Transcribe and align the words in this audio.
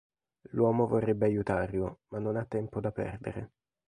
L'uomo 0.53 0.87
vorrebbe 0.87 1.27
aiutarlo, 1.27 1.99
ma 2.07 2.17
non 2.17 2.35
ha 2.35 2.43
tempo 2.43 2.79
da 2.79 2.91
perdere. 2.91 3.51